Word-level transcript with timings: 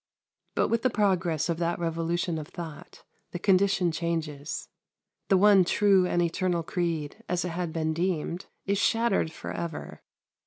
But 0.55 0.69
with 0.69 0.81
the 0.81 0.89
progress 0.89 1.47
of 1.47 1.57
that 1.59 1.77
revolution 1.77 2.39
of 2.39 2.47
thought 2.47 3.03
the 3.33 3.37
condition 3.37 3.91
changes. 3.91 4.67
The 5.29 5.37
one 5.37 5.63
true 5.63 6.07
and 6.07 6.23
eternal 6.23 6.63
creed, 6.63 7.23
as 7.29 7.45
it 7.45 7.49
had 7.49 7.71
been 7.71 7.93
deemed, 7.93 8.47
is 8.65 8.79
shattered 8.79 9.31
for 9.31 9.51
ever. 9.51 10.01